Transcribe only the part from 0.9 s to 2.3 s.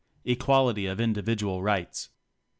individual rights.